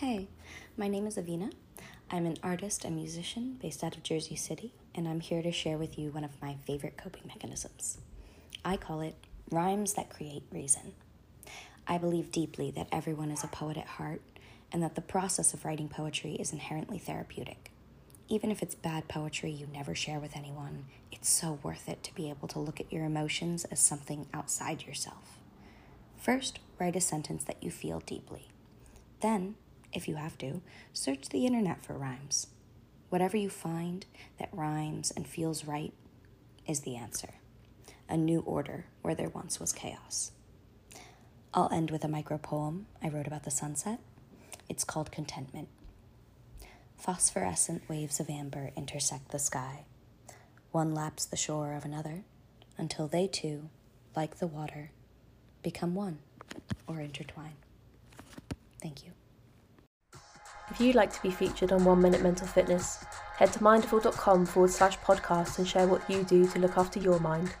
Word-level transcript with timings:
Hey, 0.00 0.28
my 0.78 0.88
name 0.88 1.06
is 1.06 1.18
Avina. 1.18 1.52
I'm 2.10 2.24
an 2.24 2.38
artist 2.42 2.86
and 2.86 2.96
musician 2.96 3.58
based 3.60 3.84
out 3.84 3.98
of 3.98 4.02
Jersey 4.02 4.34
City, 4.34 4.72
and 4.94 5.06
I'm 5.06 5.20
here 5.20 5.42
to 5.42 5.52
share 5.52 5.76
with 5.76 5.98
you 5.98 6.10
one 6.10 6.24
of 6.24 6.40
my 6.40 6.56
favorite 6.66 6.96
coping 6.96 7.24
mechanisms. 7.26 7.98
I 8.64 8.78
call 8.78 9.02
it 9.02 9.14
rhymes 9.50 9.92
that 9.92 10.08
create 10.08 10.44
reason. 10.50 10.94
I 11.86 11.98
believe 11.98 12.32
deeply 12.32 12.70
that 12.70 12.88
everyone 12.90 13.30
is 13.30 13.44
a 13.44 13.48
poet 13.48 13.76
at 13.76 13.84
heart, 13.84 14.22
and 14.72 14.82
that 14.82 14.94
the 14.94 15.02
process 15.02 15.52
of 15.52 15.66
writing 15.66 15.90
poetry 15.90 16.32
is 16.36 16.54
inherently 16.54 16.96
therapeutic. 16.96 17.70
Even 18.30 18.50
if 18.50 18.62
it's 18.62 18.74
bad 18.74 19.06
poetry 19.06 19.50
you 19.50 19.66
never 19.70 19.94
share 19.94 20.18
with 20.18 20.34
anyone, 20.34 20.86
it's 21.12 21.28
so 21.28 21.58
worth 21.62 21.90
it 21.90 22.02
to 22.04 22.14
be 22.14 22.30
able 22.30 22.48
to 22.48 22.58
look 22.58 22.80
at 22.80 22.90
your 22.90 23.04
emotions 23.04 23.66
as 23.66 23.80
something 23.80 24.28
outside 24.32 24.86
yourself. 24.86 25.36
First, 26.16 26.58
write 26.78 26.96
a 26.96 27.02
sentence 27.02 27.44
that 27.44 27.62
you 27.62 27.70
feel 27.70 28.00
deeply. 28.00 28.48
Then, 29.20 29.56
if 29.92 30.08
you 30.08 30.16
have 30.16 30.38
to, 30.38 30.62
search 30.92 31.28
the 31.28 31.46
internet 31.46 31.84
for 31.84 31.94
rhymes. 31.94 32.48
Whatever 33.08 33.36
you 33.36 33.50
find 33.50 34.06
that 34.38 34.48
rhymes 34.52 35.10
and 35.10 35.26
feels 35.26 35.64
right 35.64 35.92
is 36.66 36.80
the 36.80 36.96
answer. 36.96 37.34
A 38.08 38.16
new 38.16 38.40
order 38.40 38.86
where 39.02 39.14
there 39.14 39.28
once 39.28 39.58
was 39.58 39.72
chaos. 39.72 40.32
I'll 41.52 41.72
end 41.72 41.90
with 41.90 42.04
a 42.04 42.08
micro 42.08 42.38
poem 42.38 42.86
I 43.02 43.08
wrote 43.08 43.26
about 43.26 43.42
the 43.44 43.50
sunset. 43.50 43.98
It's 44.68 44.84
called 44.84 45.10
Contentment. 45.10 45.68
Phosphorescent 46.96 47.88
waves 47.88 48.20
of 48.20 48.30
amber 48.30 48.70
intersect 48.76 49.30
the 49.30 49.38
sky. 49.38 49.84
One 50.70 50.94
laps 50.94 51.24
the 51.24 51.36
shore 51.36 51.72
of 51.72 51.84
another 51.84 52.22
until 52.78 53.08
they 53.08 53.26
too, 53.26 53.68
like 54.14 54.38
the 54.38 54.46
water, 54.46 54.92
become 55.62 55.94
one 55.94 56.18
or 56.86 57.00
intertwine. 57.00 57.56
Thank 58.80 59.04
you. 59.04 59.12
If 60.70 60.80
you'd 60.80 60.94
like 60.94 61.12
to 61.12 61.22
be 61.22 61.30
featured 61.30 61.72
on 61.72 61.84
One 61.84 62.00
Minute 62.00 62.22
Mental 62.22 62.46
Fitness, 62.46 63.04
head 63.36 63.52
to 63.54 63.62
mindful.com 63.62 64.46
forward 64.46 64.70
slash 64.70 64.98
podcast 64.98 65.58
and 65.58 65.66
share 65.66 65.88
what 65.88 66.08
you 66.08 66.22
do 66.22 66.46
to 66.46 66.58
look 66.60 66.78
after 66.78 67.00
your 67.00 67.18
mind. 67.18 67.54